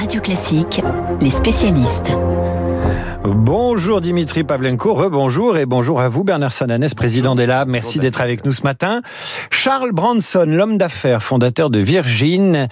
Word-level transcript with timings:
Radio 0.00 0.22
Classique, 0.22 0.80
les 1.20 1.28
spécialistes. 1.28 2.10
Bonjour 3.22 4.00
Dimitri 4.00 4.44
Pavlenko, 4.44 4.94
rebonjour 4.94 5.58
et 5.58 5.66
bonjour 5.66 6.00
à 6.00 6.08
vous 6.08 6.24
Bernard 6.24 6.54
Sananès, 6.54 6.94
président 6.94 7.34
des 7.34 7.44
Labs. 7.44 7.68
Merci 7.68 7.98
d'être 7.98 8.22
avec 8.22 8.46
nous 8.46 8.52
ce 8.54 8.62
matin. 8.62 9.02
Charles 9.50 9.92
Branson, 9.92 10.46
l'homme 10.46 10.78
d'affaires, 10.78 11.22
fondateur 11.22 11.68
de 11.68 11.80
Virgin, 11.80 12.68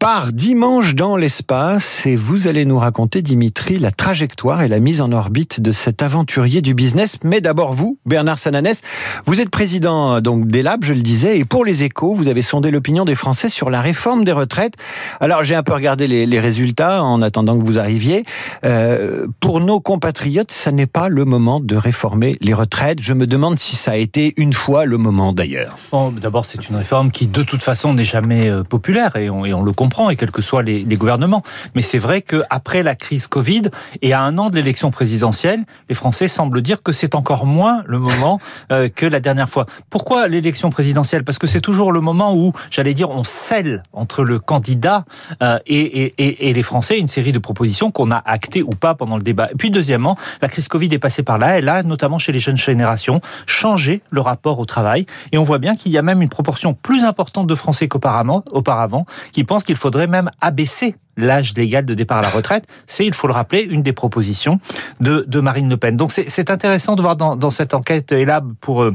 part 0.00 0.32
dimanche 0.32 0.94
dans 0.94 1.14
l'espace 1.14 2.06
et 2.06 2.16
vous 2.16 2.48
allez 2.48 2.64
nous 2.64 2.78
raconter, 2.78 3.20
Dimitri, 3.20 3.76
la 3.76 3.90
trajectoire 3.90 4.62
et 4.62 4.68
la 4.68 4.80
mise 4.80 5.02
en 5.02 5.12
orbite 5.12 5.60
de 5.60 5.72
cet 5.72 6.00
aventurier 6.00 6.62
du 6.62 6.72
business. 6.72 7.18
Mais 7.22 7.42
d'abord 7.42 7.74
vous, 7.74 7.98
Bernard 8.06 8.38
Sananès, 8.38 8.80
vous 9.26 9.42
êtes 9.42 9.50
président 9.50 10.22
donc 10.22 10.48
des 10.48 10.62
Labs, 10.62 10.84
je 10.84 10.94
le 10.94 11.02
disais, 11.02 11.38
et 11.38 11.44
pour 11.44 11.66
les 11.66 11.84
échos, 11.84 12.14
vous 12.14 12.28
avez 12.28 12.40
sondé 12.40 12.70
l'opinion 12.70 13.04
des 13.04 13.14
Français 13.14 13.50
sur 13.50 13.68
la 13.68 13.82
réforme 13.82 14.24
des 14.24 14.32
retraites. 14.32 14.72
Alors 15.20 15.44
j'ai 15.44 15.54
un 15.54 15.62
peu 15.62 15.74
regardé 15.74 16.06
les, 16.06 16.40
résultats 16.40 17.04
en 17.04 17.20
attendant 17.20 17.58
que 17.58 17.64
vous 17.66 17.78
arriviez. 17.78 18.24
Euh, 18.64 19.26
pour 19.38 19.60
nos 19.60 19.80
compatriotes, 19.80 20.50
ça 20.50 20.72
n'est 20.72 20.86
pas 20.86 21.10
le 21.10 21.26
moment 21.26 21.60
de 21.60 21.76
réformer 21.76 22.38
les 22.40 22.54
retraites. 22.54 23.02
Je 23.02 23.12
me 23.12 23.26
demande 23.26 23.58
si 23.58 23.76
ça 23.76 23.90
a 23.90 23.96
été 23.96 24.32
une 24.38 24.54
fois 24.54 24.86
le 24.86 24.96
moment 24.96 25.34
d'ailleurs. 25.34 25.76
Bon, 25.92 26.10
d'abord, 26.10 26.46
c'est 26.46 26.70
une 26.70 26.76
réforme 26.76 27.10
qui 27.10 27.26
de 27.26 27.42
toute 27.42 27.62
façon 27.62 27.92
n'est 27.92 28.06
jamais 28.06 28.48
euh, 28.48 28.62
populaire 28.62 29.16
et 29.16 29.28
on 29.28 29.62
le 29.62 29.72
comprend 29.72 29.89
et 30.10 30.16
quels 30.16 30.30
que 30.30 30.42
soient 30.42 30.62
les, 30.62 30.84
les 30.84 30.96
gouvernements. 30.96 31.42
Mais 31.74 31.82
c'est 31.82 31.98
vrai 31.98 32.22
qu'après 32.22 32.82
la 32.82 32.94
crise 32.94 33.26
Covid 33.26 33.62
et 34.02 34.12
à 34.12 34.22
un 34.22 34.38
an 34.38 34.50
de 34.50 34.54
l'élection 34.54 34.90
présidentielle, 34.90 35.62
les 35.88 35.94
Français 35.94 36.28
semblent 36.28 36.62
dire 36.62 36.82
que 36.82 36.92
c'est 36.92 37.14
encore 37.14 37.46
moins 37.46 37.82
le 37.86 37.98
moment 37.98 38.38
euh, 38.72 38.88
que 38.88 39.06
la 39.06 39.20
dernière 39.20 39.48
fois. 39.48 39.66
Pourquoi 39.90 40.28
l'élection 40.28 40.70
présidentielle? 40.70 41.24
Parce 41.24 41.38
que 41.38 41.46
c'est 41.46 41.60
toujours 41.60 41.92
le 41.92 42.00
moment 42.00 42.34
où, 42.34 42.52
j'allais 42.70 42.94
dire, 42.94 43.10
on 43.10 43.24
scelle 43.24 43.82
entre 43.92 44.24
le 44.24 44.38
candidat 44.38 45.04
euh, 45.42 45.58
et, 45.66 46.12
et, 46.18 46.48
et, 46.48 46.52
les 46.52 46.62
Français 46.62 46.98
une 46.98 47.08
série 47.08 47.32
de 47.32 47.38
propositions 47.38 47.90
qu'on 47.90 48.10
a 48.10 48.22
actées 48.24 48.62
ou 48.62 48.70
pas 48.70 48.94
pendant 48.94 49.16
le 49.16 49.22
débat. 49.22 49.48
Et 49.50 49.56
puis 49.56 49.70
deuxièmement, 49.70 50.16
la 50.40 50.48
crise 50.48 50.68
Covid 50.68 50.88
est 50.92 50.98
passée 50.98 51.22
par 51.22 51.38
là. 51.38 51.58
Elle 51.58 51.68
a, 51.68 51.82
notamment 51.82 52.18
chez 52.18 52.32
les 52.32 52.40
jeunes 52.40 52.56
générations, 52.56 53.20
changé 53.46 54.02
le 54.10 54.20
rapport 54.20 54.58
au 54.58 54.64
travail. 54.64 55.06
Et 55.32 55.38
on 55.38 55.42
voit 55.42 55.58
bien 55.58 55.74
qu'il 55.74 55.92
y 55.92 55.98
a 55.98 56.02
même 56.02 56.22
une 56.22 56.28
proportion 56.28 56.74
plus 56.74 57.04
importante 57.04 57.46
de 57.46 57.54
Français 57.54 57.88
qu'auparavant, 57.88 58.44
auparavant, 58.52 59.06
qui 59.32 59.44
pensent 59.44 59.64
qu'il 59.64 59.76
faudrait 59.80 60.06
même 60.06 60.30
abaisser 60.40 60.96
l'âge 61.16 61.54
légal 61.54 61.84
de 61.84 61.94
départ 61.94 62.18
à 62.18 62.22
la 62.22 62.28
retraite. 62.28 62.64
C'est, 62.86 63.06
il 63.06 63.14
faut 63.14 63.26
le 63.26 63.32
rappeler, 63.32 63.62
une 63.62 63.82
des 63.82 63.92
propositions 63.92 64.60
de, 65.00 65.40
Marine 65.40 65.68
Le 65.68 65.76
Pen. 65.76 65.96
Donc 65.96 66.12
c'est 66.12 66.50
intéressant 66.50 66.96
de 66.96 67.02
voir 67.02 67.16
dans, 67.16 67.50
cette 67.50 67.74
enquête 67.74 68.12
ELAB 68.12 68.54
pour... 68.60 68.82
Euh, 68.82 68.92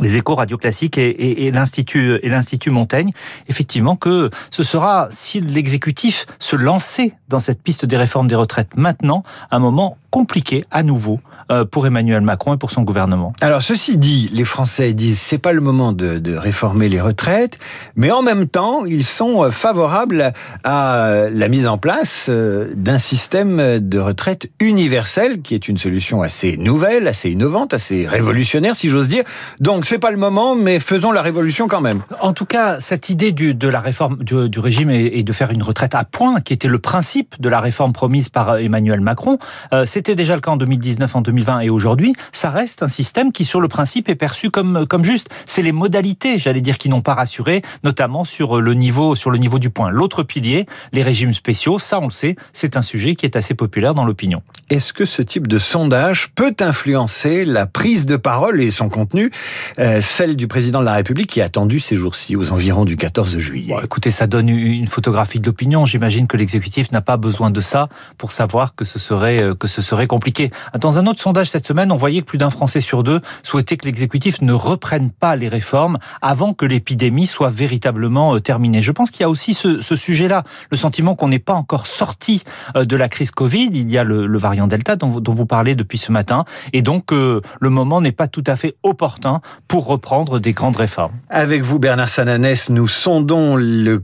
les 0.00 0.16
échos 0.16 0.34
radio 0.34 0.56
classiques 0.56 0.96
et, 0.96 1.10
et, 1.10 1.46
et 1.46 1.52
l'institut 1.52 2.18
et 2.22 2.28
l'institut 2.30 2.70
Montaigne, 2.70 3.12
effectivement 3.48 3.94
que 3.94 4.30
ce 4.50 4.62
sera 4.62 5.06
si 5.10 5.40
l'exécutif 5.40 6.26
se 6.38 6.56
lançait 6.56 7.12
dans 7.28 7.38
cette 7.38 7.62
piste 7.62 7.84
des 7.84 7.98
réformes 7.98 8.26
des 8.26 8.34
retraites 8.34 8.74
maintenant, 8.74 9.22
un 9.50 9.58
moment 9.58 9.98
compliqué 10.12 10.64
à 10.70 10.82
nouveau 10.82 11.20
euh, 11.50 11.64
pour 11.64 11.86
Emmanuel 11.86 12.20
Macron 12.20 12.54
et 12.54 12.58
pour 12.58 12.70
son 12.70 12.82
gouvernement. 12.82 13.32
Alors 13.40 13.62
ceci 13.62 13.96
dit, 13.96 14.30
les 14.32 14.44
Français 14.44 14.92
disent 14.92 15.18
c'est 15.18 15.38
pas 15.38 15.52
le 15.52 15.62
moment 15.62 15.92
de, 15.92 16.18
de, 16.18 16.36
réformer 16.36 16.90
les 16.90 17.00
retraites, 17.00 17.58
mais 17.96 18.10
en 18.10 18.22
même 18.22 18.46
temps 18.46 18.84
ils 18.84 19.04
sont 19.04 19.50
favorables 19.50 20.32
à 20.64 21.28
la 21.32 21.48
mise 21.48 21.66
en 21.66 21.78
place 21.78 22.26
euh, 22.28 22.72
d'un 22.76 22.98
système 22.98 23.78
de 23.78 23.98
retraite 23.98 24.50
universel 24.60 25.40
qui 25.40 25.54
est 25.54 25.66
une 25.66 25.78
solution 25.78 26.20
assez 26.20 26.58
nouvelle, 26.58 27.08
assez 27.08 27.30
innovante, 27.30 27.72
assez 27.72 28.06
révolutionnaire 28.06 28.76
si 28.76 28.90
j'ose 28.90 29.08
dire. 29.08 29.24
Donc 29.60 29.86
c'est 29.86 29.98
pas 29.98 30.10
le 30.10 30.18
moment, 30.18 30.54
mais 30.54 30.78
faisons 30.78 31.10
la 31.10 31.22
révolution 31.22 31.68
quand 31.68 31.80
même. 31.80 32.02
En 32.20 32.34
tout 32.34 32.46
cas, 32.46 32.80
cette 32.80 33.08
idée 33.08 33.32
du, 33.32 33.54
de 33.54 33.68
la 33.68 33.80
réforme 33.80 34.22
du, 34.22 34.50
du 34.50 34.58
régime 34.58 34.90
et, 34.90 35.06
et, 35.14 35.22
de 35.22 35.32
faire 35.32 35.50
une 35.50 35.62
retraite 35.62 35.94
à 35.94 36.04
point, 36.04 36.42
qui 36.42 36.52
était 36.52 36.68
le 36.68 36.78
principe 36.78 37.40
de 37.40 37.48
la 37.48 37.60
réforme 37.60 37.92
promise 37.94 38.28
par 38.28 38.58
Emmanuel 38.58 39.00
Macron, 39.00 39.38
euh, 39.72 39.84
c'est 39.86 40.01
c'était 40.02 40.16
déjà 40.16 40.34
le 40.34 40.40
cas 40.40 40.50
en 40.50 40.56
2019, 40.56 41.14
en 41.14 41.20
2020 41.20 41.60
et 41.60 41.70
aujourd'hui, 41.70 42.12
ça 42.32 42.50
reste 42.50 42.82
un 42.82 42.88
système 42.88 43.30
qui, 43.30 43.44
sur 43.44 43.60
le 43.60 43.68
principe, 43.68 44.08
est 44.08 44.16
perçu 44.16 44.50
comme, 44.50 44.84
comme 44.88 45.04
juste. 45.04 45.28
C'est 45.46 45.62
les 45.62 45.70
modalités, 45.70 46.40
j'allais 46.40 46.60
dire, 46.60 46.76
qui 46.76 46.88
n'ont 46.88 47.02
pas 47.02 47.14
rassuré, 47.14 47.62
notamment 47.84 48.24
sur 48.24 48.60
le 48.60 48.74
niveau, 48.74 49.14
sur 49.14 49.30
le 49.30 49.38
niveau 49.38 49.60
du 49.60 49.70
point. 49.70 49.90
L'autre 49.90 50.24
pilier, 50.24 50.66
les 50.92 51.04
régimes 51.04 51.32
spéciaux, 51.32 51.78
ça, 51.78 52.00
on 52.00 52.06
le 52.06 52.10
sait, 52.10 52.34
c'est 52.52 52.76
un 52.76 52.82
sujet 52.82 53.14
qui 53.14 53.26
est 53.26 53.36
assez 53.36 53.54
populaire 53.54 53.94
dans 53.94 54.04
l'opinion. 54.04 54.42
Est-ce 54.70 54.92
que 54.92 55.04
ce 55.04 55.22
type 55.22 55.46
de 55.46 55.60
sondage 55.60 56.30
peut 56.34 56.56
influencer 56.58 57.44
la 57.44 57.66
prise 57.66 58.04
de 58.04 58.16
parole 58.16 58.60
et 58.60 58.72
son 58.72 58.88
contenu, 58.88 59.30
euh, 59.78 60.00
celle 60.00 60.34
du 60.34 60.48
président 60.48 60.80
de 60.80 60.86
la 60.86 60.94
République 60.94 61.30
qui 61.30 61.38
est 61.38 61.44
attendu 61.44 61.78
ces 61.78 61.94
jours-ci, 61.94 62.34
aux 62.34 62.50
environs 62.50 62.84
du 62.84 62.96
14 62.96 63.38
juillet? 63.38 63.74
Bon, 63.74 63.80
Écoutez, 63.84 64.10
ça 64.10 64.26
donne 64.26 64.48
une 64.48 64.88
photographie 64.88 65.38
de 65.38 65.46
l'opinion. 65.46 65.86
J'imagine 65.86 66.26
que 66.26 66.36
l'exécutif 66.36 66.90
n'a 66.90 67.02
pas 67.02 67.18
besoin 67.18 67.50
de 67.50 67.60
ça 67.60 67.88
pour 68.18 68.32
savoir 68.32 68.74
que 68.74 68.84
ce 68.84 68.98
serait, 68.98 69.40
euh, 69.40 69.54
que 69.54 69.68
ce 69.68 69.80
serait 69.80 69.91
serait 69.92 70.06
compliqué. 70.06 70.50
Dans 70.80 70.98
un 70.98 71.06
autre 71.06 71.20
sondage 71.20 71.50
cette 71.50 71.66
semaine, 71.66 71.92
on 71.92 71.96
voyait 71.96 72.22
que 72.22 72.26
plus 72.26 72.38
d'un 72.38 72.48
Français 72.48 72.80
sur 72.80 73.02
deux 73.02 73.20
souhaitait 73.42 73.76
que 73.76 73.84
l'exécutif 73.84 74.40
ne 74.40 74.54
reprenne 74.54 75.10
pas 75.10 75.36
les 75.36 75.48
réformes 75.48 75.98
avant 76.22 76.54
que 76.54 76.64
l'épidémie 76.64 77.26
soit 77.26 77.50
véritablement 77.50 78.34
euh, 78.34 78.40
terminée. 78.40 78.80
Je 78.80 78.90
pense 78.90 79.10
qu'il 79.10 79.20
y 79.20 79.24
a 79.24 79.28
aussi 79.28 79.52
ce, 79.52 79.80
sujet-là, 79.94 80.44
le 80.70 80.78
sentiment 80.78 81.14
qu'on 81.14 81.28
n'est 81.28 81.38
pas 81.38 81.52
encore 81.52 81.86
sorti 81.86 82.42
euh, 82.74 82.86
de 82.86 82.96
la 82.96 83.10
crise 83.10 83.30
Covid. 83.32 83.68
Il 83.74 83.90
y 83.92 83.98
a 83.98 84.04
le, 84.04 84.38
variant 84.38 84.66
Delta 84.66 84.96
dont 84.96 85.08
vous, 85.08 85.20
dont 85.20 85.34
vous, 85.34 85.44
parlez 85.44 85.74
depuis 85.74 85.98
ce 85.98 86.10
matin, 86.10 86.46
et 86.72 86.80
donc 86.80 87.12
euh, 87.12 87.42
le 87.60 87.68
moment 87.68 88.00
n'est 88.00 88.12
pas 88.12 88.28
tout 88.28 88.44
à 88.46 88.56
fait 88.56 88.74
opportun 88.82 89.42
pour 89.68 89.84
reprendre 89.84 90.38
des 90.38 90.54
grandes 90.54 90.76
réformes. 90.76 91.12
Avec 91.28 91.62
vous, 91.62 91.78
Bernard 91.78 92.08
Sananès, 92.08 92.70
nous 92.70 92.88
sondons 92.88 93.56
le 93.56 94.02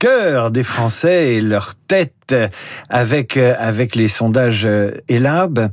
cœur 0.00 0.50
des 0.50 0.64
Français 0.64 1.34
et 1.34 1.40
leur 1.40 1.74
tête 1.76 2.34
avec, 2.88 3.36
avec 3.36 3.94
les 3.94 4.08
sondages 4.08 4.68
ELAB. 5.08 5.70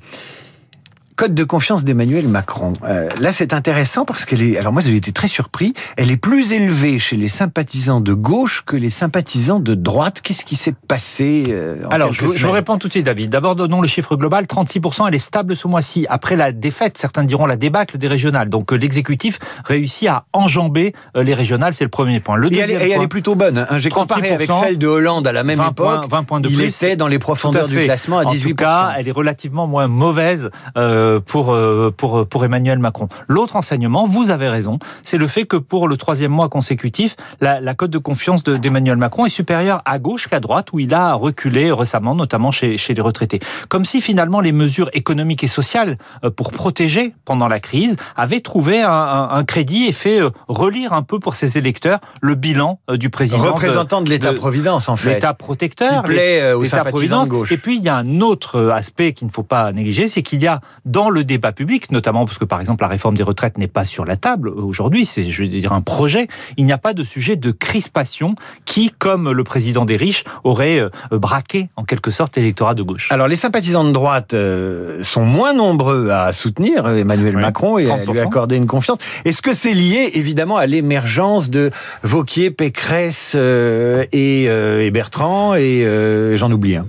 Code 1.18 1.34
de 1.34 1.44
confiance 1.44 1.84
d'Emmanuel 1.84 2.28
Macron. 2.28 2.74
Euh, 2.84 3.10
là, 3.20 3.32
c'est 3.34 3.52
intéressant 3.52 4.06
parce 4.06 4.24
qu'elle 4.24 4.44
est. 4.44 4.56
Alors 4.60 4.72
moi, 4.72 4.84
j'ai 4.84 4.96
été 4.96 5.12
très 5.12 5.28
surpris. 5.28 5.74
Elle 5.98 6.12
est 6.12 6.18
plus 6.18 6.54
élevée 6.54 7.00
chez 7.00 7.18
les 7.18 7.28
sympathisants 7.28 8.02
de 8.02 8.14
gauche 8.14 8.62
que 8.64 8.76
les 8.76 8.92
sympathisants 8.92 9.60
de 9.60 9.74
droite. 9.74 10.22
Qu'est-ce 10.22 10.46
qui 10.46 10.56
s'est 10.56 10.76
passé 10.88 11.46
euh, 11.50 11.78
Alors, 11.90 12.14
je, 12.14 12.28
je, 12.28 12.46
vous 12.46 12.52
réponds 12.52 12.78
tout 12.78 12.86
de 12.86 12.94
suite, 12.94 13.08
David. 13.08 13.32
D'abord, 13.32 13.56
donnons 13.56 13.82
le 13.82 13.88
chiffre 13.88 14.16
global 14.16 14.46
36%. 14.46 15.08
Elle 15.08 15.16
est 15.16 15.18
stable 15.18 15.56
ce 15.56 15.68
mois-ci. 15.68 16.06
Après 16.08 16.36
la 16.36 16.52
défaite, 16.52 17.00
certains 17.00 17.24
diront 17.24 17.48
la 17.48 17.58
débâcle 17.58 17.98
des 17.98 18.08
régionales. 18.08 18.50
Donc, 18.50 18.72
euh, 18.72 18.76
l'exécutif 18.76 19.40
réussit 19.66 20.08
à 20.10 20.26
enjamber 20.34 20.94
euh, 21.16 21.24
les 21.24 21.34
régionales. 21.34 21.74
C'est 21.74 21.84
le 21.84 21.90
premier 21.90 22.20
point. 22.20 22.36
Le 22.36 22.54
et 22.54 22.58
elle, 22.60 22.70
et 22.70 22.92
elle 22.92 23.02
est 23.02 23.08
plutôt 23.08 23.34
bonne. 23.34 23.66
Hein. 23.68 23.80
J'ai 23.80 23.90
comparé 23.90 24.30
avec 24.30 24.52
celle 24.52 24.78
de 24.78 24.86
Hollande 24.86 25.26
à 25.26 25.32
la 25.32 25.44
même 25.44 25.58
20 25.58 25.72
époque. 25.72 26.02
Points, 26.02 26.20
20 26.20 26.24
points 26.26 26.40
de 26.42 26.50
il 26.50 26.56
plus. 26.56 26.66
était 26.66 26.96
dans 26.96 27.08
les 27.08 27.18
profondeurs 27.18 27.68
du 27.68 27.82
classement 27.86 28.20
à 28.20 28.26
18%. 28.26 28.46
En 28.46 28.50
tout 28.50 28.56
cas, 28.56 28.94
elle 29.00 29.08
est 29.08 29.12
relativement 29.12 29.66
moins 29.66 29.88
mauvaise. 29.88 30.52
Euh, 30.78 31.07
pour, 31.26 31.54
euh, 31.54 31.94
pour, 31.96 32.28
pour 32.28 32.46
Emmanuel 32.46 32.80
Macron. 32.80 33.08
L'autre 33.28 33.56
enseignement, 33.56 34.06
vous 34.06 34.30
avez 34.30 34.50
raison, 34.50 34.80
c'est 35.04 35.18
le 35.18 35.28
fait 35.28 35.46
que 35.46 35.58
pour 35.58 35.88
le 35.88 35.98
troisième 35.98 36.32
mois 36.32 36.50
consécutif, 36.50 37.16
la, 37.42 37.60
la 37.60 37.74
cote 37.74 37.92
de 37.92 37.98
confiance 37.98 38.44
d'Emmanuel 38.44 38.98
Macron 38.98 39.26
est 39.26 39.36
supérieure 39.42 39.82
à 39.86 40.00
gauche 40.00 40.28
qu'à 40.28 40.40
droite, 40.40 40.68
où 40.74 40.80
il 40.80 40.94
a 40.94 41.14
reculé 41.14 41.72
récemment, 41.72 42.16
notamment 42.16 42.52
chez, 42.52 42.78
chez 42.78 42.94
les 42.94 43.02
retraités. 43.02 43.40
Comme 43.70 43.86
si 43.86 44.02
finalement 44.02 44.42
les 44.42 44.52
mesures 44.52 44.90
économiques 44.94 45.44
et 45.44 45.48
sociales 45.48 45.98
euh, 46.24 46.30
pour 46.30 46.52
protéger 46.52 47.14
pendant 47.26 47.48
la 47.48 47.60
crise 47.60 47.96
avaient 48.16 48.42
trouvé 48.42 48.82
un, 48.82 48.92
un, 48.92 49.30
un 49.30 49.44
crédit 49.44 49.86
et 49.86 49.94
fait 49.94 50.22
euh, 50.22 50.30
relire 50.48 50.94
un 50.94 51.04
peu 51.04 51.20
pour 51.20 51.36
ses 51.36 51.58
électeurs 51.58 52.00
le 52.22 52.36
bilan 52.36 52.80
du 52.90 53.10
président. 53.10 53.42
Représentant 53.54 54.02
de, 54.02 54.06
de 54.06 54.12
l'État-providence, 54.12 54.90
en 54.90 54.96
fait. 54.96 55.16
L'État 55.16 55.34
protecteur. 55.34 56.04
Qui 56.04 56.12
plaît 56.12 56.54
aux 56.54 56.66
sympathisants 56.66 57.24
de 57.24 57.30
gauche. 57.30 57.52
Et 57.52 57.58
puis, 57.58 57.78
il 57.78 57.84
y 57.84 57.90
a 57.90 57.96
un 57.96 58.22
autre 58.22 58.70
aspect 58.70 59.14
qu'il 59.14 59.28
ne 59.28 59.32
faut 59.32 59.44
pas 59.44 59.72
négliger, 59.72 60.08
c'est 60.08 60.24
qu'il 60.24 60.42
y 60.42 60.48
a 60.48 60.62
dans 60.86 60.97
le 60.98 61.24
débat 61.24 61.52
public 61.52 61.92
notamment 61.92 62.26
parce 62.26 62.38
que 62.38 62.46
par 62.46 62.60
exemple 62.60 62.84
la 62.84 62.88
réforme 62.88 63.16
des 63.16 63.24
retraites 63.24 63.58
n'est 63.58 63.68
pas 63.68 63.86
sur 63.86 64.06
la 64.06 64.16
table 64.16 64.50
aujourd'hui, 64.50 65.06
c'est 65.06 65.24
je 65.30 65.44
veux 65.44 65.48
dire 65.48 65.74
un 65.74 65.82
projet, 65.82 66.28
il 66.58 66.66
n'y 66.66 66.72
a 66.72 66.78
pas 66.78 66.94
de 66.94 67.04
sujet 67.04 67.36
de 67.36 67.52
crispation 67.52 68.36
qui, 68.66 68.92
comme 68.98 69.32
le 69.32 69.44
président 69.44 69.86
des 69.86 69.98
riches, 69.98 70.24
aurait 70.44 70.80
euh, 70.80 70.90
braqué 71.12 71.70
en 71.76 71.84
quelque 71.84 72.12
sorte 72.12 72.36
l'électorat 72.36 72.74
de 72.74 72.84
gauche. 72.84 73.12
Alors 73.12 73.28
les 73.28 73.36
sympathisants 73.36 73.84
de 73.84 73.92
droite 73.92 74.34
euh, 74.34 75.04
sont 75.04 75.26
moins 75.26 75.54
nombreux 75.54 76.10
à 76.10 76.32
soutenir 76.32 76.88
Emmanuel 76.88 77.36
oui, 77.36 77.42
Macron 77.42 77.78
et 77.78 77.86
30%. 77.86 78.02
à 78.02 78.12
lui 78.12 78.20
accorder 78.20 78.56
une 78.58 78.68
confiance. 78.68 78.98
Est-ce 79.26 79.42
que 79.42 79.54
c'est 79.54 79.74
lié 79.74 80.12
évidemment 80.16 80.58
à 80.58 80.66
l'émergence 80.66 81.50
de 81.50 81.72
Vauquier, 82.04 82.52
Pécresse 82.52 83.34
euh, 83.36 84.04
et, 84.12 84.92
Bertrand 84.92 85.54
et 85.56 86.36
j'en 86.38 86.52
oublie 86.52 86.78
un 86.78 86.88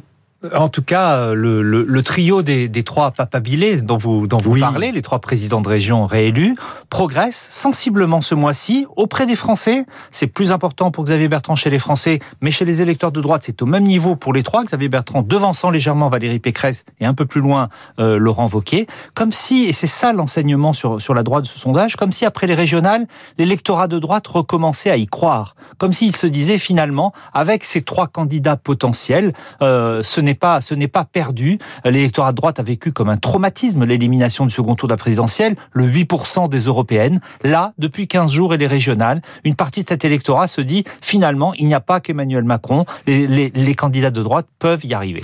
En 0.54 0.68
tout 0.68 0.82
cas, 0.82 1.34
le, 1.34 1.62
le, 1.62 1.82
le 1.82 2.02
trio 2.02 2.42
des, 2.42 2.68
des, 2.68 2.84
trois 2.84 3.10
papabilés 3.10 3.82
dont 3.82 3.96
vous, 3.96 4.28
dont 4.28 4.36
vous 4.36 4.52
Oui. 4.52 4.60
parlez, 4.60 4.92
les 4.92 5.02
trois 5.02 5.18
présidents 5.18 5.60
de 5.60 5.68
région 5.68 6.04
réélus, 6.04 6.54
progresse 6.90 7.44
sensiblement 7.48 8.20
ce 8.20 8.36
mois-ci 8.36 8.86
auprès 8.94 9.26
des 9.26 9.34
Français. 9.34 9.84
C'est 10.12 10.28
plus 10.28 10.52
important 10.52 10.92
pour 10.92 11.02
Xavier 11.02 11.26
Bertrand 11.26 11.56
chez 11.56 11.70
les 11.70 11.80
Français, 11.80 12.20
mais 12.40 12.52
chez 12.52 12.64
les 12.64 12.82
électeurs 12.82 13.10
de 13.10 13.20
droite, 13.20 13.42
c'est 13.44 13.62
au 13.62 13.66
même 13.66 13.82
niveau 13.82 14.14
pour 14.14 14.32
les 14.32 14.44
trois. 14.44 14.62
Xavier 14.62 14.88
Bertrand 14.88 15.22
devançant 15.22 15.70
légèrement 15.70 16.08
Valérie 16.08 16.38
Pécresse 16.38 16.84
et 17.00 17.04
un 17.04 17.14
peu 17.14 17.26
plus 17.26 17.40
loin 17.40 17.68
euh, 17.98 18.16
Laurent 18.16 18.46
Wauquiez. 18.46 18.86
Comme 19.14 19.32
si, 19.32 19.64
et 19.64 19.72
c'est 19.72 19.88
ça 19.88 20.12
l'enseignement 20.12 20.72
sur, 20.72 21.00
sur 21.00 21.14
la 21.14 21.24
droite 21.24 21.42
de 21.44 21.48
ce 21.48 21.58
sondage, 21.58 21.96
comme 21.96 22.12
si 22.12 22.24
après 22.24 22.46
les 22.46 22.54
régionales, 22.54 23.08
l'électorat 23.38 23.88
de 23.88 23.98
droite 23.98 24.28
recommençait 24.28 24.90
à 24.90 24.96
y 24.96 25.08
croire. 25.08 25.56
Comme 25.78 25.92
s'il 25.92 26.14
se 26.14 26.28
disait 26.28 26.58
finalement, 26.58 27.12
avec 27.34 27.64
ces 27.64 27.82
trois 27.82 28.06
candidats 28.06 28.56
potentiels, 28.56 29.32
euh, 29.62 30.00
ce 30.04 30.27
ce 30.60 30.74
n'est 30.74 30.88
pas 30.88 31.04
perdu. 31.04 31.58
L'électorat 31.84 32.32
de 32.32 32.36
droite 32.36 32.58
a 32.58 32.62
vécu 32.62 32.92
comme 32.92 33.08
un 33.08 33.16
traumatisme 33.16 33.84
l'élimination 33.84 34.46
du 34.46 34.52
second 34.52 34.74
tour 34.74 34.88
de 34.88 34.92
la 34.92 34.98
présidentielle, 34.98 35.56
le 35.72 35.88
8% 35.88 36.48
des 36.48 36.60
européennes. 36.60 37.20
Là, 37.44 37.72
depuis 37.78 38.08
15 38.08 38.32
jours 38.32 38.54
et 38.54 38.58
les 38.58 38.66
régionales, 38.66 39.22
une 39.44 39.54
partie 39.54 39.84
de 39.84 39.88
cet 39.88 40.04
électorat 40.04 40.46
se 40.46 40.60
dit 40.60 40.84
finalement, 41.00 41.52
il 41.54 41.66
n'y 41.66 41.74
a 41.74 41.80
pas 41.80 42.00
qu'Emmanuel 42.00 42.44
Macron, 42.44 42.84
les 43.06 43.74
candidats 43.74 44.10
de 44.10 44.22
droite 44.22 44.46
peuvent 44.58 44.84
y 44.84 44.94
arriver. 44.94 45.22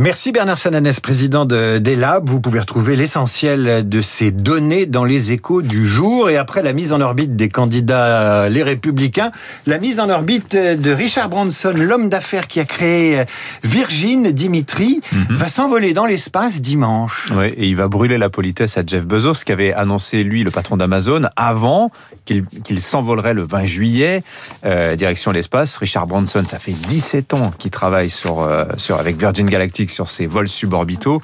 Merci 0.00 0.30
Bernard 0.30 0.60
Sananès, 0.60 1.00
président 1.00 1.44
de 1.44 1.78
d'ELAB. 1.78 2.28
Vous 2.28 2.40
pouvez 2.40 2.60
retrouver 2.60 2.94
l'essentiel 2.94 3.88
de 3.88 4.00
ces 4.00 4.30
données 4.30 4.86
dans 4.86 5.02
les 5.02 5.32
échos 5.32 5.60
du 5.60 5.88
jour. 5.88 6.30
Et 6.30 6.36
après 6.36 6.62
la 6.62 6.72
mise 6.72 6.92
en 6.92 7.00
orbite 7.00 7.34
des 7.34 7.48
candidats 7.48 8.44
euh, 8.44 8.48
Les 8.48 8.62
Républicains, 8.62 9.32
la 9.66 9.78
mise 9.78 9.98
en 9.98 10.08
orbite 10.08 10.54
de 10.54 10.92
Richard 10.92 11.28
Branson, 11.28 11.72
l'homme 11.74 12.08
d'affaires 12.08 12.46
qui 12.46 12.60
a 12.60 12.64
créé 12.64 13.18
euh, 13.18 13.24
Virgin, 13.64 14.30
Dimitri, 14.30 15.00
va 15.30 15.48
s'envoler 15.48 15.92
dans 15.94 16.06
l'espace 16.06 16.60
dimanche. 16.60 17.32
Oui, 17.34 17.48
et 17.56 17.66
il 17.66 17.74
va 17.74 17.88
brûler 17.88 18.18
la 18.18 18.30
politesse 18.30 18.78
à 18.78 18.82
Jeff 18.86 19.04
Bezos, 19.04 19.42
qui 19.44 19.50
avait 19.50 19.72
annoncé, 19.72 20.22
lui, 20.22 20.44
le 20.44 20.52
patron 20.52 20.76
d'Amazon, 20.76 21.22
avant 21.34 21.90
qu'il 22.24 22.80
s'envolerait 22.80 23.34
le 23.34 23.42
20 23.42 23.64
juillet, 23.64 24.22
euh, 24.64 24.96
direction 24.96 25.30
l'espace. 25.30 25.76
Richard 25.76 26.06
Branson, 26.06 26.44
ça 26.44 26.58
fait 26.58 26.72
17 26.72 27.34
ans 27.34 27.50
qu'il 27.58 27.70
travaille 27.70 28.10
sur, 28.10 28.40
euh, 28.40 28.64
sur, 28.76 28.98
avec 28.98 29.18
Virgin 29.18 29.46
Galactic 29.46 29.87
sur 29.90 30.08
ses 30.08 30.26
vols 30.26 30.48
suborbitaux. 30.48 31.20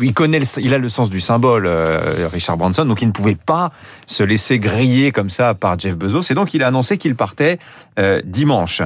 Il, 0.00 0.14
connaît, 0.14 0.40
il 0.58 0.74
a 0.74 0.78
le 0.78 0.88
sens 0.88 1.10
du 1.10 1.20
symbole, 1.20 1.66
euh, 1.66 2.28
Richard 2.32 2.56
Branson, 2.56 2.84
donc 2.84 3.02
il 3.02 3.06
ne 3.06 3.12
pouvait 3.12 3.36
pas 3.36 3.72
se 4.06 4.22
laisser 4.22 4.58
griller 4.58 5.12
comme 5.12 5.30
ça 5.30 5.54
par 5.54 5.78
Jeff 5.78 5.96
Bezos, 5.96 6.30
et 6.30 6.34
donc 6.34 6.54
il 6.54 6.62
a 6.62 6.68
annoncé 6.68 6.98
qu'il 6.98 7.14
partait 7.14 7.58
euh, 7.98 8.20
dimanche. 8.24 8.82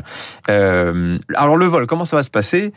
Euh, 0.51 1.19
alors 1.35 1.57
le 1.57 1.67
vol, 1.67 1.87
comment 1.87 2.05
ça 2.05 2.17
va 2.17 2.23
se 2.23 2.31
passer? 2.31 2.73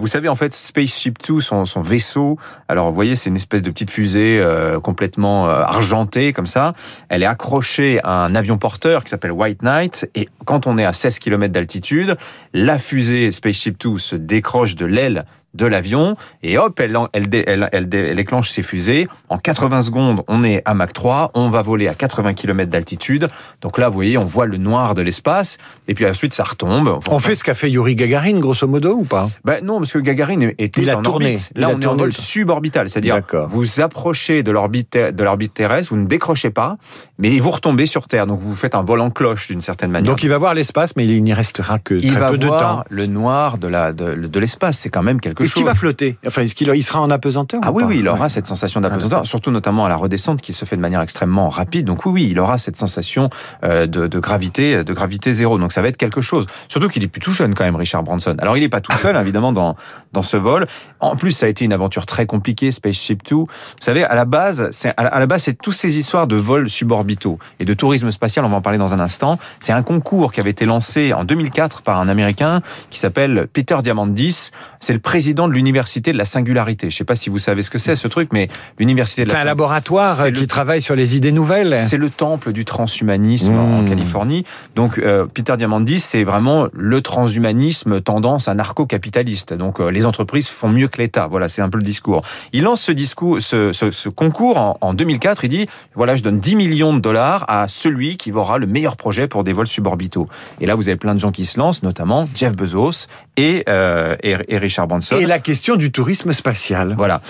Vous 0.00 0.06
savez, 0.06 0.28
en 0.28 0.34
fait, 0.34 0.54
Spaceship 0.54 1.18
Two, 1.18 1.40
son, 1.40 1.64
vaisseau, 1.80 2.38
alors 2.68 2.88
vous 2.88 2.94
voyez, 2.94 3.16
c'est 3.16 3.28
une 3.28 3.36
espèce 3.36 3.62
de 3.62 3.70
petite 3.70 3.90
fusée 3.90 4.42
complètement 4.82 5.46
argentée 5.48 6.32
comme 6.32 6.46
ça. 6.46 6.72
Elle 7.08 7.22
est 7.22 7.26
accrochée 7.26 8.00
à 8.02 8.24
un 8.24 8.34
avion 8.34 8.58
porteur 8.58 9.04
qui 9.04 9.10
s'appelle 9.10 9.32
White 9.32 9.62
Knight, 9.62 10.08
et 10.14 10.28
quand 10.44 10.66
on 10.66 10.78
est 10.78 10.84
à 10.84 10.92
16 10.92 11.18
km 11.18 11.52
d'altitude, 11.52 12.16
la 12.52 12.78
fusée 12.78 13.32
Spaceship 13.32 13.78
Two 13.78 13.98
se 13.98 14.16
décroche 14.16 14.74
de 14.74 14.86
l'aile 14.86 15.24
de 15.54 15.66
l'avion 15.66 16.12
et 16.42 16.58
hop, 16.58 16.78
elle, 16.80 16.96
elle, 17.12 17.28
elle, 17.46 17.68
elle, 17.72 17.88
dé- 17.88 18.06
elle 18.10 18.16
déclenche 18.16 18.50
ses 18.50 18.62
fusées. 18.62 19.08
En 19.28 19.38
80 19.38 19.82
secondes, 19.82 20.22
on 20.28 20.44
est 20.44 20.62
à 20.64 20.74
Mach 20.74 20.92
3, 20.92 21.30
on 21.34 21.48
va 21.50 21.62
voler 21.62 21.88
à 21.88 21.94
80 21.94 22.34
km 22.34 22.70
d'altitude. 22.70 23.28
Donc 23.60 23.78
là, 23.78 23.88
vous 23.88 23.94
voyez, 23.94 24.18
on 24.18 24.24
voit 24.24 24.46
le 24.46 24.56
noir 24.56 24.94
de 24.94 25.02
l'espace 25.02 25.58
et 25.88 25.94
puis 25.94 26.06
ensuite 26.06 26.34
ça 26.34 26.44
retombe. 26.44 26.98
On 27.08 27.18
fait 27.18 27.34
ce 27.34 27.44
qu'a 27.44 27.54
fait 27.54 27.70
Yuri 27.70 27.94
Gagarin, 27.94 28.38
grosso 28.40 28.66
modo, 28.66 28.94
ou 28.94 29.04
pas? 29.04 29.28
Ben 29.44 29.64
non, 29.64 29.78
parce 29.78 29.92
que 29.92 29.98
Gagarin 29.98 30.38
était 30.58 30.82
Il 30.82 30.90
a 30.90 30.98
en 30.98 31.02
tourné. 31.02 31.26
orbite. 31.32 31.50
Il 31.54 31.60
Là, 31.60 31.68
a 31.68 31.70
on 31.74 31.80
est 31.80 31.86
en 31.86 31.96
vol 31.96 32.12
suborbital, 32.12 32.88
c'est-à-dire 32.88 33.20
vous 33.48 33.80
approchez 33.80 34.42
de 34.42 34.50
l'orbite 34.50 34.90
ter- 34.90 35.12
de 35.12 35.24
l'orbite 35.24 35.54
terrestre, 35.54 35.90
vous 35.94 36.00
ne 36.00 36.06
décrochez 36.06 36.50
pas, 36.50 36.76
mais 37.18 37.38
vous 37.38 37.50
retombez 37.50 37.86
sur 37.86 38.08
Terre. 38.08 38.26
Donc 38.26 38.40
vous 38.40 38.54
faites 38.54 38.74
un 38.74 38.82
vol 38.82 39.00
en 39.00 39.10
cloche 39.10 39.48
d'une 39.48 39.60
certaine 39.60 39.90
manière. 39.90 40.10
Donc 40.10 40.22
il 40.22 40.28
va 40.28 40.38
voir 40.38 40.54
l'espace, 40.54 40.96
mais 40.96 41.06
il 41.06 41.22
n'y 41.22 41.32
restera 41.34 41.78
que 41.78 41.94
il 41.94 42.10
très 42.10 42.20
va 42.20 42.30
peu 42.30 42.38
de 42.38 42.48
temps. 42.48 42.84
le 42.90 43.06
noir 43.06 43.58
de 43.58 43.68
la 43.68 43.92
de, 43.92 44.14
de 44.14 44.40
l'espace. 44.40 44.78
C'est 44.80 44.88
quand 44.90 45.02
même 45.02 45.20
quelque 45.20 45.43
Est-ce 45.44 45.52
chose. 45.52 45.62
qu'il 45.62 45.64
va 45.66 45.74
flotter? 45.74 46.18
Enfin, 46.26 46.42
est-ce 46.42 46.54
qu'il 46.54 46.68
il 46.74 46.82
sera 46.82 47.00
en 47.00 47.10
apesanteur 47.10 47.60
Ah 47.62 47.70
ou 47.72 47.76
oui, 47.76 47.82
pas 47.82 47.88
oui, 47.88 47.98
il 48.00 48.08
aura 48.08 48.22
Ouais. 48.24 48.28
cette 48.28 48.46
sensation 48.46 48.80
d'apesanteur, 48.80 49.26
surtout 49.26 49.50
notamment 49.50 49.86
à 49.86 49.88
la 49.88 49.96
redescente 49.96 50.40
qui 50.42 50.52
se 50.52 50.64
fait 50.64 50.76
de 50.76 50.80
manière 50.80 51.00
extrêmement 51.00 51.48
rapide. 51.48 51.84
Donc 51.86 52.06
oui, 52.06 52.12
oui, 52.12 52.28
il 52.30 52.38
aura 52.38 52.58
cette 52.58 52.76
sensation 52.76 53.28
euh, 53.64 53.86
de, 53.86 54.06
de 54.06 54.18
gravité, 54.18 54.82
de 54.84 54.92
gravité 54.92 55.32
zéro. 55.32 55.58
Donc 55.58 55.72
ça 55.72 55.82
va 55.82 55.88
être 55.88 55.96
quelque 55.96 56.20
chose. 56.20 56.46
Surtout 56.68 56.88
qu'il 56.88 57.02
est 57.02 57.08
plus 57.08 57.20
tout 57.20 57.32
jeune 57.32 57.54
quand 57.54 57.64
même, 57.64 57.76
Richard 57.76 58.02
Branson. 58.02 58.36
Alors 58.40 58.56
il 58.56 58.60
n'est 58.60 58.68
pas 58.68 58.80
tout 58.80 58.92
seul, 58.96 59.16
évidemment, 59.20 59.52
dans 59.52 59.76
dans 60.12 60.22
ce 60.22 60.36
vol. 60.36 60.66
En 61.00 61.16
plus, 61.16 61.32
ça 61.32 61.46
a 61.46 61.48
été 61.48 61.64
une 61.64 61.72
aventure 61.72 62.06
très 62.06 62.26
compliquée, 62.26 62.70
Spaceship 62.70 63.22
Two. 63.22 63.40
Vous 63.46 63.46
savez, 63.80 64.04
à 64.04 64.14
la 64.14 64.24
base, 64.24 64.68
c'est 64.70 64.94
à 64.96 65.18
la 65.18 65.26
base, 65.26 65.42
c'est 65.44 65.54
toutes 65.60 65.74
ces 65.74 65.98
histoires 65.98 66.26
de 66.26 66.36
vols 66.36 66.70
suborbitaux 66.70 67.38
et 67.60 67.64
de 67.64 67.74
tourisme 67.74 68.10
spatial. 68.10 68.44
On 68.44 68.48
va 68.48 68.56
en 68.56 68.60
parler 68.62 68.78
dans 68.78 68.94
un 68.94 69.00
instant. 69.00 69.36
C'est 69.60 69.72
un 69.72 69.82
concours 69.82 70.32
qui 70.32 70.40
avait 70.40 70.50
été 70.50 70.64
lancé 70.66 71.12
en 71.12 71.24
2004 71.24 71.82
par 71.82 71.98
un 71.98 72.08
Américain 72.08 72.62
qui 72.90 72.98
s'appelle 72.98 73.46
Peter 73.52 73.76
Diamandis. 73.82 74.50
C'est 74.80 74.92
le 74.92 74.98
président 75.00 75.33
de 75.34 75.52
l'université 75.52 76.12
de 76.12 76.18
la 76.18 76.24
singularité. 76.24 76.88
Je 76.90 76.96
sais 76.96 77.04
pas 77.04 77.16
si 77.16 77.28
vous 77.30 77.38
savez 77.38 77.62
ce 77.62 77.70
que 77.70 77.78
c'est 77.78 77.94
ce 77.96 78.08
truc, 78.08 78.30
mais 78.32 78.48
l'université 78.78 79.24
de 79.24 79.28
C'est 79.30 79.34
la 79.34 79.40
un 79.40 79.42
Sing- 79.42 79.46
laboratoire 79.48 80.14
C'est 80.16 80.32
qui 80.32 80.40
le- 80.40 80.46
travaille 80.46 80.80
sur 80.82 80.94
les 80.94 81.16
idées 81.16 81.32
nouvelles. 81.32 81.76
c'est 81.76 81.96
le 81.96 82.08
temple 82.10 82.52
du 82.52 82.64
transhumanisme 82.64 83.52
en 83.58 83.82
Mmh. 83.82 83.84
Californie. 83.86 84.44
Donc 84.76 84.98
euh, 84.98 85.26
Peter 85.32 85.54
Diamandis, 85.56 86.00
c'est 86.00 86.24
vraiment 86.24 86.68
le 86.72 87.00
transhumanisme 87.02 88.00
tendance 88.00 88.48
anarcho-capitaliste. 88.48 89.54
Donc 89.54 89.80
euh, 89.80 89.88
les 89.90 90.06
entreprises 90.06 90.48
font 90.48 90.68
mieux 90.68 90.88
que 90.88 90.98
l'État. 90.98 91.26
Voilà, 91.26 91.48
c'est 91.48 91.62
un 91.62 91.68
peu 91.68 91.78
le 91.78 91.84
discours. 91.84 92.22
Il 92.52 92.62
lance 92.62 92.80
ce 92.80 92.92
discours, 92.92 93.40
ce, 93.40 93.72
ce- 93.72 93.90
ce 93.90 94.08
concours 94.08 94.58
en, 94.58 94.78
en 94.80 94.94
2004. 94.94 95.44
Il 95.44 95.48
dit 95.48 95.66
voilà, 95.94 96.16
je 96.16 96.22
donne 96.22 96.40
10 96.40 96.56
millions 96.56 96.94
de 96.94 97.00
dollars 97.00 97.44
à 97.48 97.66
celui 97.68 98.16
qui 98.16 98.32
aura 98.32 98.58
le 98.58 98.66
meilleur 98.66 98.96
projet 98.96 99.26
pour 99.28 99.44
des 99.44 99.52
vols 99.52 99.66
suborbitaux. 99.66 100.28
Et 100.60 100.66
là, 100.66 100.74
vous 100.74 100.88
avez 100.88 100.96
plein 100.96 101.14
de 101.14 101.20
gens 101.20 101.32
qui 101.32 101.44
se 101.46 101.58
lancent, 101.58 101.82
notamment 101.82 102.26
Jeff 102.34 102.54
Bezos 102.54 103.06
et, 103.36 103.64
euh, 103.68 104.16
Richard 104.50 104.86
Branson. 104.86 105.16
Et 105.16 105.23
la 105.26 105.38
question 105.38 105.76
du 105.76 105.90
tourisme 105.92 106.32
spatial. 106.32 106.94
Voilà. 106.96 107.20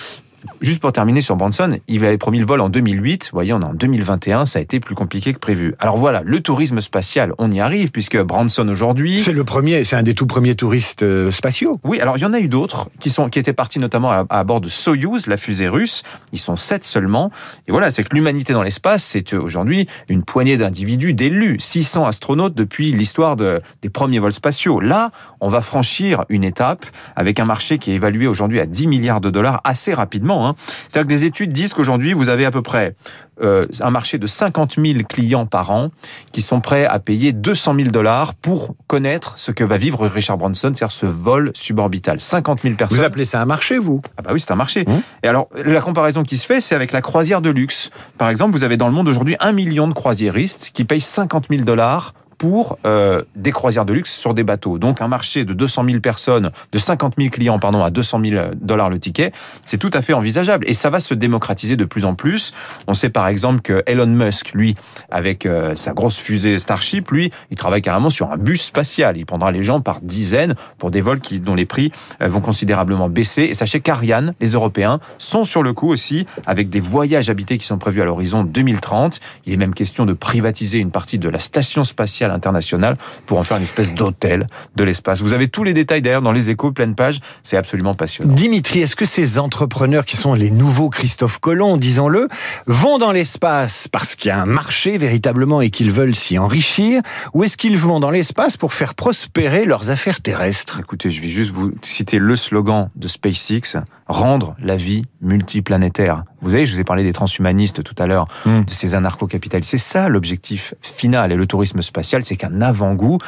Juste 0.61 0.81
pour 0.81 0.93
terminer 0.93 1.21
sur 1.21 1.37
Branson, 1.37 1.79
il 1.89 2.05
avait 2.05 2.19
promis 2.19 2.39
le 2.39 2.47
vol 2.47 2.61
en 2.61 2.69
2008. 2.69 3.25
Vous 3.25 3.37
voyez, 3.37 3.53
on 3.53 3.61
est 3.61 3.65
en 3.65 3.75
2021, 3.75 4.47
ça 4.47 4.59
a 4.59 4.63
été 4.63 4.81
plus 4.81 4.95
compliqué 4.95 5.33
que 5.33 5.39
prévu. 5.39 5.75
Alors 5.79 5.97
voilà, 5.97 6.23
le 6.25 6.41
tourisme 6.41 6.81
spatial, 6.81 7.33
on 7.39 7.51
y 7.51 7.61
arrive 7.61 7.91
puisque 7.91 8.21
Branson 8.21 8.69
aujourd'hui. 8.69 9.21
C'est 9.21 9.33
le 9.33 9.45
premier, 9.45 9.85
c'est 9.85 9.97
un 9.97 10.03
des 10.03 10.15
tout 10.15 10.27
premiers 10.27 10.55
touristes 10.55 11.03
euh, 11.03 11.31
spatiaux. 11.31 11.81
Oui, 11.85 12.01
alors 12.01 12.17
il 12.17 12.21
y 12.21 12.25
en 12.25 12.33
a 12.33 12.41
eu 12.41 12.49
d'autres 12.49 12.89
qui 12.99 13.11
sont 13.11 13.29
qui 13.29 13.39
étaient 13.39 13.53
partis 13.53 13.79
notamment 13.79 14.11
à, 14.11 14.27
à 14.31 14.45
bord 14.45 14.61
de 14.61 14.69
Soyuz, 14.69 15.27
la 15.27 15.37
fusée 15.37 15.69
russe. 15.69 16.03
Ils 16.33 16.39
sont 16.39 16.57
sept 16.57 16.85
seulement. 16.85 17.31
Et 17.67 17.73
voilà, 17.73 17.91
c'est 17.91 18.05
que 18.05 18.15
l'humanité 18.15 18.53
dans 18.53 18.63
l'espace, 18.63 19.05
c'est 19.05 19.35
euh, 19.35 19.41
aujourd'hui 19.41 19.89
une 20.09 20.23
poignée 20.23 20.57
d'individus, 20.57 21.15
d'élus, 21.15 21.59
600 21.61 22.07
astronautes 22.07 22.55
depuis 22.55 22.93
l'histoire 22.93 23.37
de, 23.37 23.61
des 23.83 23.91
premiers 23.91 24.19
vols 24.19 24.33
spatiaux. 24.33 24.81
Là, 24.81 25.11
on 25.41 25.49
va 25.49 25.61
franchir 25.61 26.25
une 26.29 26.45
étape 26.45 26.87
avec 27.17 27.41
un 27.41 27.45
marché 27.45 27.79
qui 27.79 27.93
est 27.93 27.95
évalué 27.95 28.27
aujourd'hui 28.27 28.61
à 28.61 28.67
10 28.67 28.87
milliards 28.87 29.21
de 29.21 29.31
dollars 29.31 29.61
assez 29.65 29.95
rapidement. 29.95 30.34
Hein. 30.43 30.57
C'est-à-dire 30.89 31.03
que 31.03 31.15
des 31.15 31.25
études 31.25 31.53
disent 31.53 31.75
qu'aujourd'hui, 31.75 32.13
vous 32.13 32.29
avez 32.29 32.45
à 32.45 32.51
peu 32.51 32.63
près 32.63 32.95
euh, 33.43 33.67
un 33.81 33.91
marché 33.91 34.19
de 34.19 34.27
50 34.27 34.77
000 34.79 35.01
clients 35.09 35.47
par 35.47 35.71
an 35.73 35.91
qui 36.33 36.41
sont 36.41 36.61
prêts 36.61 36.87
à 36.87 36.99
payer 36.99 37.33
200 37.33 37.75
000 37.77 37.89
dollars 37.89 38.35
pour 38.35 38.75
connaître 38.87 39.39
ce 39.39 39.51
que 39.51 39.65
va 39.65 39.77
vivre 39.77 40.07
Richard 40.07 40.39
Branson, 40.39 40.73
c'est-à-dire 40.73 40.93
ce 40.93 41.07
vol 41.07 41.51
suborbital. 41.55 42.21
50 42.21 42.63
000 42.63 42.75
personnes. 42.77 42.99
Vous 42.99 43.05
appelez 43.05 43.25
ça 43.25 43.41
un 43.41 43.45
marché, 43.45 43.79
vous? 43.79 44.01
Ah 44.17 44.23
bah 44.23 44.31
oui, 44.33 44.41
c'est 44.41 44.53
un 44.53 44.57
marché. 44.57 44.85
Mmh. 44.87 44.93
Et 45.25 45.29
alors, 45.29 45.49
la 45.65 45.81
comparaison 45.81 46.23
qui 46.23 46.37
se 46.37 46.47
fait, 46.47 46.61
c'est 46.61 46.75
avec 46.75 46.93
la 46.93 47.01
croisière 47.01 47.41
de 47.41 47.51
luxe. 47.51 47.91
Par 48.19 48.29
exemple, 48.29 48.53
vous 48.53 48.65
avez 48.65 48.77
dans 48.77 48.87
le 48.87 48.95
monde 48.95 49.09
aujourd'hui 49.09 49.37
un 49.41 49.53
million 49.53 49.89
de 49.89 49.95
croisiéristes 49.95 50.71
qui 50.73 50.85
payent 50.85 51.01
50 51.01 51.47
000 51.51 51.63
dollars 51.65 52.15
pour 52.45 52.77
euh, 52.85 53.23
des 53.37 53.53
croisières 53.53 53.87
de 53.87 53.95
luxe 53.95 54.15
sur 54.15 54.35
des 54.35 54.43
bateaux. 54.43 54.77
Donc 54.77 55.01
un 55.01 55.09
marché 55.09 55.47
de 55.47 55.55
200 55.55 55.87
000 55.87 56.01
personnes, 56.01 56.51
de 56.73 56.79
50 56.79 57.15
000 57.17 57.31
clients 57.31 57.59
pardon, 57.59 57.83
à 57.83 57.91
200 57.91 58.21
000 58.23 58.45
dollars 58.61 58.91
le 58.91 58.99
ticket, 58.99 59.33
c'est 59.65 59.79
tout 59.79 59.89
à 59.95 60.03
fait 60.03 60.13
envisageable. 60.13 60.69
Et 60.69 60.75
ça 60.75 60.91
va 60.91 61.01
se 61.01 61.15
démocratiser 61.15 61.77
de 61.77 61.87
plus 61.87 62.05
en 62.05 62.15
plus. 62.15 62.53
On 62.87 62.93
sait 62.93 63.09
par 63.09 63.29
exemple 63.29 63.63
que 63.63 63.83
Elon 63.87 64.09
Musk, 64.09 64.53
lui, 64.53 64.75
avec 65.11 65.47
euh, 65.47 65.75
sa 65.75 65.95
grosse 65.95 66.19
fusée 66.19 66.59
Starship, 66.59 67.11
lui, 67.11 67.31
il 67.51 67.57
travaille 67.57 67.81
carrément 67.81 68.11
sur 68.11 68.31
un 68.31 68.37
bus 68.37 68.61
spatial. 68.61 69.17
Il 69.17 69.25
prendra 69.25 69.51
les 69.51 69.63
gens 69.63 69.81
par 69.81 70.03
dizaines 70.03 70.55
pour 70.77 70.91
des 70.91 71.01
vols 71.01 71.21
qui, 71.21 71.41
dont 71.41 71.55
les 71.55 71.65
prix 71.65 71.93
euh, 72.21 72.29
vont 72.29 72.43
considérablement 72.43 73.09
baisser. 73.09 73.45
Et 73.45 73.55
sachez 73.55 73.81
qu'Ariane, 73.81 74.35
les 74.43 74.49
Européens, 74.49 75.01
sont 75.17 75.47
sur 75.47 75.63
le 75.63 75.73
coup 75.73 75.89
aussi, 75.89 76.27
avec 76.45 76.69
des 76.69 76.81
voyages 76.81 77.31
habités 77.31 77.57
qui 77.57 77.65
sont 77.65 77.79
prévus 77.79 78.03
à 78.03 78.05
l'horizon 78.05 78.45
2030. 78.45 79.19
Il 79.47 79.55
est 79.55 79.57
même 79.57 79.73
question 79.73 80.05
de 80.05 80.13
privatiser 80.13 80.77
une 80.77 80.91
partie 80.91 81.19
de 81.19 81.31
la 81.31 81.39
station 81.39 81.85
spatiale 81.85 82.34
international 82.35 82.97
pour 83.27 83.39
en 83.39 83.43
faire 83.43 83.57
une 83.57 83.63
espèce 83.63 83.95
d'hôtel 83.95 84.47
de 84.77 84.85
l'espace. 84.85 85.21
Vous 85.21 85.33
avez 85.33 85.49
tous 85.49 85.65
les 85.65 85.73
détails 85.73 86.03
d'ailleurs 86.03 86.23
dans 86.23 86.33
les 86.33 86.51
échos, 86.51 86.73
pleine 86.73 86.95
page. 86.95 87.21
C'est 87.43 87.57
absolument 87.57 87.95
passionnant. 87.95 88.33
Dimitri, 88.35 88.81
est-ce 88.81 88.97
que 88.97 89.05
ces 89.05 89.39
entrepreneurs 89.39 90.05
qui 90.05 90.17
sont 90.17 90.35
les 90.35 90.51
nouveaux 90.51 90.91
Christophe 90.91 91.39
Colomb, 91.39 91.77
disons-le, 91.77 92.29
vont 92.67 92.99
dans 92.99 93.13
l'espace 93.13 93.89
parce 93.89 94.15
qu'il 94.15 94.29
y 94.29 94.33
a 94.33 94.41
un 94.41 94.47
marché 94.47 94.99
véritablement 94.99 95.61
et 95.61 95.71
qu'ils 95.71 95.91
veulent 95.91 96.15
s'y 96.15 96.39
enrichir, 96.39 97.03
ou 97.33 97.45
est-ce 97.45 97.57
qu'ils 97.57 97.79
vont 97.79 98.01
dans 98.01 98.11
l'espace 98.11 98.57
pour 98.57 98.73
faire 98.73 98.95
prospérer 98.95 99.65
leurs 99.65 99.91
affaires 99.91 100.21
terrestres? 100.21 100.81
Écoutez, 100.81 101.11
je 101.11 101.21
vais 101.21 101.29
juste 101.29 101.53
vous 101.53 101.73
citer 101.83 102.19
le 102.19 102.37
slogan 102.37 102.89
de 102.97 103.09
SpaceX, 103.09 103.79
rendre 104.07 104.55
la 104.59 104.77
vie 104.77 105.05
multiplanétaire. 105.21 106.23
Vous 106.45 106.51
savez, 106.51 106.67
je 106.67 106.75
vous 106.75 106.81
ai 106.81 106.85
parlé 106.85 107.03
des 107.03 107.13
transhumanistes 107.13 107.83
tout 107.83 107.95
à 107.99 108.07
l'heure, 108.07 108.27
Mm. 108.47 108.65
de 108.65 108.71
ces 108.71 108.95
anarcho-capitalistes. 108.95 109.71
C'est 109.71 109.79
ça 109.79 110.09
l'objectif 110.09 110.75
final. 110.83 111.33
Et 111.33 111.37
le 111.37 111.47
tourisme 111.47 111.83
spatial, 111.83 112.25
c'est 112.25 112.37
qu'un 112.37 112.61
avant-goût, 112.61 113.19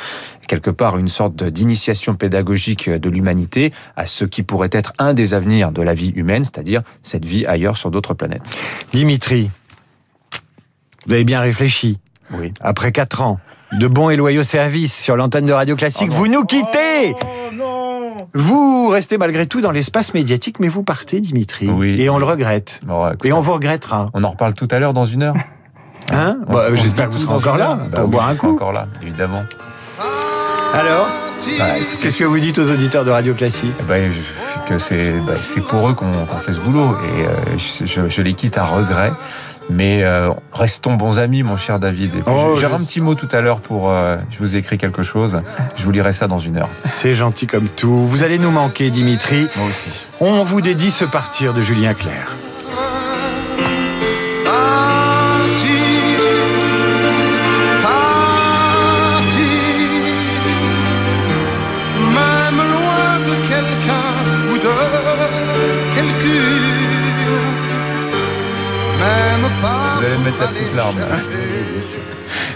quelque 0.47 0.71
part 0.71 0.99
une 0.99 1.09
sorte 1.09 1.43
d'initiation 1.43 2.15
pédagogique 2.15 2.89
de 2.91 3.09
l'humanité 3.11 3.73
à 3.97 4.07
ce 4.07 4.25
qui 4.25 4.43
pourrait 4.43 4.69
être 4.73 4.93
un 4.99 5.15
des 5.15 5.35
avenirs 5.35 5.73
de 5.73 5.83
la 5.83 5.95
vie 5.95 6.11
humaine, 6.11 6.45
c'est-à-dire 6.45 6.83
cette 7.03 7.25
vie 7.25 7.47
ailleurs 7.47 7.77
sur 7.77 7.91
d'autres 7.91 8.15
planètes. 8.15 8.57
Dimitri, 8.93 9.51
vous 11.07 11.15
avez 11.15 11.25
bien 11.25 11.41
réfléchi. 11.41 11.99
Oui. 12.35 12.53
Après 12.61 12.93
quatre 12.93 13.23
ans 13.23 13.39
de 13.73 13.89
bons 13.89 14.11
et 14.11 14.17
loyaux 14.17 14.43
services 14.45 14.95
sur 14.97 15.17
l'antenne 15.17 15.45
de 15.47 15.53
Radio 15.53 15.75
Classique, 15.77 16.09
Oh 16.11 16.13
non. 16.13 16.19
vous 16.19 16.27
nous 16.29 16.45
quittez 16.45 17.15
Vous 18.35 18.89
restez 18.89 19.19
malgré 19.19 19.47
tout 19.47 19.61
dans 19.61 19.71
l'espace 19.71 20.15
médiatique, 20.15 20.61
mais 20.61 20.69
vous 20.69 20.83
partez, 20.83 21.21
Dimitri. 21.21 21.69
Oui. 21.69 22.01
Et 22.01 22.09
on 22.11 22.19
le 22.19 22.25
regrette. 22.25 22.81
Bon, 22.85 23.07
écoutez, 23.09 23.29
Et 23.29 23.33
on 23.33 23.41
vous 23.41 23.53
regrettera. 23.55 24.11
on 24.15 24.25
en 24.25 24.31
reparle 24.31 24.55
tout 24.55 24.69
à 24.71 24.79
l'heure 24.79 24.93
dans 24.95 25.05
une 25.05 25.23
heure. 25.23 25.35
Hein 26.13 26.39
Bah, 26.49 26.67
J'espère 26.75 27.09
que 27.09 27.15
vous 27.15 27.19
serez 27.21 27.35
encore 27.35 27.57
là. 27.57 27.75
Bah 27.91 27.97
pour 27.99 28.05
oui, 28.05 28.11
boire 28.11 28.29
un 28.29 28.37
coup. 28.37 28.51
encore 28.53 28.73
là, 28.73 28.87
évidemment. 29.03 29.43
Alors 30.73 31.09
Bah, 31.59 31.79
écoutez, 31.79 31.99
Qu'est-ce 32.03 32.19
que 32.19 32.25
vous 32.25 32.39
dites 32.39 32.59
aux 32.59 32.71
auditeurs 32.71 33.05
de 33.05 33.11
Radio 33.11 33.35
Classique? 33.35 33.73
Eh 33.81 33.83
ben, 33.83 34.11
je- 34.13 34.67
que 34.69 34.79
c'est 34.79 35.13
bah, 35.27 35.35
pour 35.69 35.89
eux 35.89 35.95
qu'on 35.95 36.13
fait 36.39 36.53
ce 36.53 36.61
boulot 36.61 36.97
et 37.17 37.25
euh, 37.27 37.57
je, 37.57 37.85
je- 37.85 38.09
je 38.09 38.23
les 38.23 38.35
quitte 38.35 38.59
à 38.59 38.65
regret. 38.65 39.13
Mais 39.69 40.05
euh, 40.05 40.31
restons 40.53 40.95
bons 40.95 41.19
amis, 41.19 41.43
mon 41.43 41.57
cher 41.57 41.79
David. 41.81 42.13
Oh, 42.27 42.55
J'aurai 42.55 42.77
je- 42.77 42.83
un 42.83 42.85
petit 42.85 43.01
mot 43.01 43.15
tout 43.15 43.29
à 43.33 43.41
l'heure 43.41 43.61
pour. 43.61 43.91
euh, 43.91 44.17
je 44.31 44.39
vous 44.39 44.55
ai 44.55 44.59
écrit 44.59 44.79
quelque 44.79 45.03
chose. 45.03 45.41
Je 45.77 45.83
vous 45.83 45.91
lirai 45.91 46.13
ça 46.13 46.29
dans 46.29 46.39
une 46.39 46.57
heure. 46.59 46.69
C'est 46.85 47.15
gentil 47.15 47.47
comme 47.47 47.67
tout. 47.69 48.07
Vous 48.07 48.23
allez 48.23 48.39
nous 48.39 48.51
manquer, 48.53 48.91
Dimitri. 48.91 49.47
Moi 49.57 49.67
aussi. 49.69 49.91
On 50.21 50.45
vous 50.45 50.61
dédie 50.61 50.91
ce 50.91 51.05
partir 51.05 51.53
de 51.53 51.63
Julien 51.63 51.95
Clerc. 51.95 52.33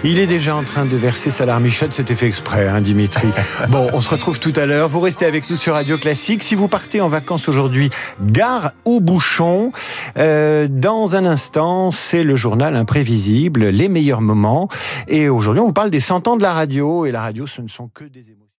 Il 0.02 0.18
est 0.18 0.26
déjà 0.26 0.56
en 0.56 0.64
train 0.64 0.86
de 0.86 0.96
verser 0.96 1.30
sa 1.30 1.44
larmichette, 1.44 1.92
c'était 1.92 2.14
fait 2.14 2.26
exprès, 2.26 2.66
hein, 2.68 2.80
Dimitri. 2.80 3.28
Bon, 3.68 3.90
on 3.92 4.00
se 4.00 4.08
retrouve 4.08 4.40
tout 4.40 4.52
à 4.56 4.64
l'heure. 4.64 4.88
Vous 4.88 5.00
restez 5.00 5.26
avec 5.26 5.50
nous 5.50 5.56
sur 5.56 5.74
Radio 5.74 5.98
Classique. 5.98 6.42
Si 6.42 6.54
vous 6.54 6.68
partez 6.68 7.02
en 7.02 7.08
vacances 7.08 7.48
aujourd'hui, 7.48 7.90
gare 8.22 8.72
au 8.86 9.00
bouchon. 9.00 9.72
Euh, 10.16 10.68
dans 10.70 11.16
un 11.16 11.26
instant, 11.26 11.90
c'est 11.90 12.24
le 12.24 12.34
journal 12.34 12.76
imprévisible, 12.76 13.66
les 13.66 13.88
meilleurs 13.88 14.22
moments. 14.22 14.68
Et 15.06 15.28
aujourd'hui, 15.28 15.60
on 15.60 15.66
vous 15.66 15.72
parle 15.72 15.90
des 15.90 16.00
100 16.00 16.28
ans 16.28 16.36
de 16.36 16.42
la 16.42 16.54
radio. 16.54 17.04
Et 17.04 17.12
la 17.12 17.20
radio, 17.20 17.44
ce 17.44 17.60
ne 17.60 17.68
sont 17.68 17.88
que 17.88 18.04
des 18.04 18.20
émotions. 18.20 18.40